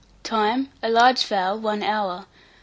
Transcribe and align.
Time. 0.23 0.71
A 0.81 0.89
large 0.89 1.23
fowl, 1.23 1.59
1 1.59 1.83
hour. 1.83 2.25